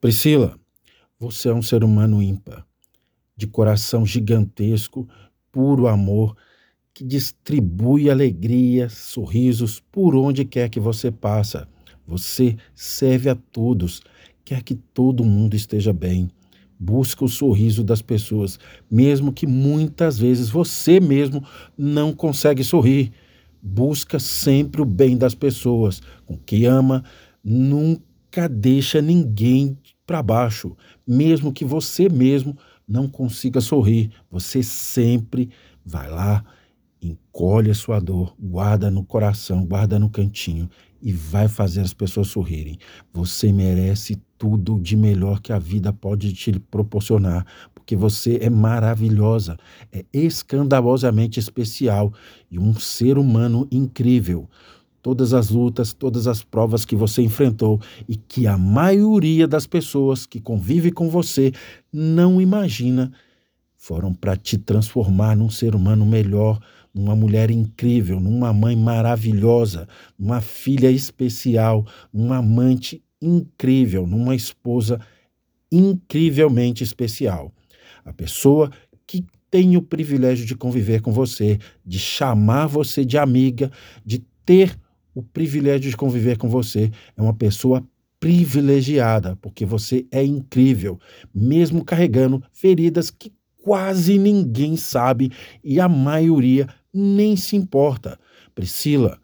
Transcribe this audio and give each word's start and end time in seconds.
Priscila, 0.00 0.56
você 1.18 1.48
é 1.48 1.54
um 1.54 1.60
ser 1.60 1.82
humano 1.82 2.22
ímpar, 2.22 2.64
de 3.36 3.48
coração 3.48 4.06
gigantesco, 4.06 5.08
puro 5.50 5.88
amor, 5.88 6.36
que 6.94 7.02
distribui 7.02 8.08
alegria, 8.08 8.88
sorrisos 8.88 9.82
por 9.90 10.14
onde 10.14 10.44
quer 10.44 10.68
que 10.68 10.78
você 10.78 11.10
passa. 11.10 11.68
Você 12.06 12.56
serve 12.76 13.28
a 13.28 13.34
todos, 13.34 14.00
quer 14.44 14.62
que 14.62 14.76
todo 14.76 15.24
mundo 15.24 15.56
esteja 15.56 15.92
bem. 15.92 16.30
Busca 16.78 17.24
o 17.24 17.28
sorriso 17.28 17.82
das 17.82 18.00
pessoas, 18.00 18.56
mesmo 18.88 19.32
que 19.32 19.48
muitas 19.48 20.16
vezes 20.16 20.48
você 20.48 21.00
mesmo 21.00 21.42
não 21.76 22.12
consegue 22.12 22.62
sorrir. 22.62 23.10
Busca 23.60 24.20
sempre 24.20 24.80
o 24.80 24.84
bem 24.84 25.16
das 25.16 25.34
pessoas, 25.34 26.00
com 26.24 26.36
quem 26.36 26.66
ama, 26.66 27.02
nunca 27.42 28.07
deixa 28.48 29.00
ninguém 29.00 29.78
para 30.06 30.22
baixo, 30.22 30.76
mesmo 31.06 31.52
que 31.52 31.64
você 31.64 32.08
mesmo 32.08 32.56
não 32.86 33.08
consiga 33.08 33.60
sorrir. 33.60 34.10
Você 34.30 34.62
sempre 34.62 35.50
vai 35.84 36.10
lá 36.10 36.44
encolhe 37.00 37.70
a 37.70 37.74
sua 37.74 38.00
dor, 38.00 38.34
guarda 38.38 38.90
no 38.90 39.04
coração, 39.04 39.64
guarda 39.64 39.98
no 39.98 40.10
cantinho 40.10 40.68
e 41.00 41.12
vai 41.12 41.48
fazer 41.48 41.80
as 41.80 41.94
pessoas 41.94 42.28
sorrirem. 42.28 42.78
Você 43.12 43.52
merece 43.52 44.20
tudo 44.36 44.78
de 44.80 44.96
melhor 44.96 45.40
que 45.40 45.52
a 45.52 45.58
vida 45.58 45.92
pode 45.92 46.32
te 46.32 46.58
proporcionar, 46.58 47.46
porque 47.74 47.94
você 47.96 48.38
é 48.42 48.50
maravilhosa, 48.50 49.56
é 49.92 50.04
escandalosamente 50.12 51.38
especial 51.38 52.12
e 52.50 52.58
um 52.58 52.74
ser 52.74 53.16
humano 53.16 53.68
incrível. 53.70 54.48
Todas 55.08 55.32
as 55.32 55.48
lutas, 55.48 55.94
todas 55.94 56.26
as 56.26 56.42
provas 56.42 56.84
que 56.84 56.94
você 56.94 57.22
enfrentou 57.22 57.80
e 58.06 58.14
que 58.14 58.46
a 58.46 58.58
maioria 58.58 59.48
das 59.48 59.66
pessoas 59.66 60.26
que 60.26 60.38
convive 60.38 60.92
com 60.92 61.08
você 61.08 61.50
não 61.90 62.38
imagina 62.38 63.10
foram 63.74 64.12
para 64.12 64.36
te 64.36 64.58
transformar 64.58 65.34
num 65.34 65.48
ser 65.48 65.74
humano 65.74 66.04
melhor, 66.04 66.60
numa 66.94 67.16
mulher 67.16 67.50
incrível, 67.50 68.20
numa 68.20 68.52
mãe 68.52 68.76
maravilhosa, 68.76 69.88
numa 70.18 70.42
filha 70.42 70.90
especial, 70.90 71.86
numa 72.12 72.36
amante 72.36 73.02
incrível, 73.18 74.06
numa 74.06 74.34
esposa 74.34 75.00
incrivelmente 75.72 76.84
especial. 76.84 77.50
A 78.04 78.12
pessoa 78.12 78.70
que 79.06 79.24
tem 79.50 79.74
o 79.74 79.80
privilégio 79.80 80.44
de 80.44 80.54
conviver 80.54 81.00
com 81.00 81.12
você, 81.12 81.58
de 81.82 81.98
chamar 81.98 82.66
você 82.66 83.06
de 83.06 83.16
amiga, 83.16 83.72
de 84.04 84.18
ter 84.44 84.76
o 85.18 85.22
privilégio 85.22 85.90
de 85.90 85.96
conviver 85.96 86.38
com 86.38 86.48
você, 86.48 86.92
é 87.16 87.20
uma 87.20 87.34
pessoa 87.34 87.84
privilegiada, 88.20 89.36
porque 89.42 89.66
você 89.66 90.06
é 90.12 90.24
incrível, 90.24 90.96
mesmo 91.34 91.84
carregando 91.84 92.40
feridas 92.52 93.10
que 93.10 93.32
quase 93.60 94.16
ninguém 94.16 94.76
sabe 94.76 95.32
e 95.62 95.80
a 95.80 95.88
maioria 95.88 96.68
nem 96.94 97.34
se 97.34 97.56
importa. 97.56 98.16
Priscila, 98.54 99.18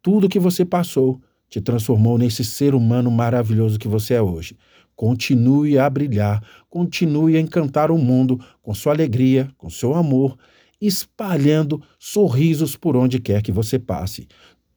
tudo 0.00 0.28
que 0.28 0.38
você 0.38 0.64
passou 0.64 1.20
te 1.48 1.60
transformou 1.60 2.16
nesse 2.16 2.44
ser 2.44 2.72
humano 2.72 3.10
maravilhoso 3.10 3.80
que 3.80 3.88
você 3.88 4.14
é 4.14 4.22
hoje. 4.22 4.56
Continue 4.94 5.76
a 5.76 5.90
brilhar, 5.90 6.40
continue 6.70 7.36
a 7.36 7.40
encantar 7.40 7.90
o 7.90 7.98
mundo 7.98 8.38
com 8.62 8.72
sua 8.72 8.92
alegria, 8.92 9.50
com 9.58 9.68
seu 9.68 9.92
amor, 9.92 10.38
espalhando 10.80 11.82
sorrisos 11.98 12.76
por 12.76 12.96
onde 12.96 13.18
quer 13.18 13.42
que 13.42 13.50
você 13.50 13.76
passe. 13.76 14.28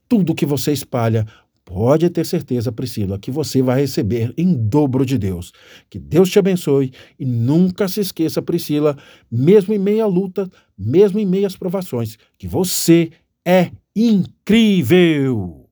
Tudo 0.08 0.36
que 0.36 0.46
você 0.46 0.72
espalha, 0.72 1.26
Pode 1.66 2.08
ter 2.12 2.24
certeza, 2.28 2.72
Priscila, 2.72 3.18
que 3.18 3.32
você 3.32 3.60
vai 3.60 3.82
receber 3.82 4.32
em 4.38 4.54
dobro 4.54 5.04
de 5.04 5.18
Deus. 5.18 5.52
Que 5.90 5.98
Deus 5.98 6.30
te 6.30 6.38
abençoe 6.38 6.94
e 7.20 7.26
nunca 7.26 7.88
se 7.88 8.02
esqueça, 8.02 8.40
Priscila, 8.40 8.96
mesmo 9.32 9.74
em 9.74 9.80
meia 9.80 10.06
luta, 10.06 10.48
mesmo 10.78 11.18
em 11.18 11.26
meias 11.26 11.56
provações, 11.56 12.18
que 12.38 12.48
você 12.48 13.10
é 13.44 13.72
incrível. 13.96 15.65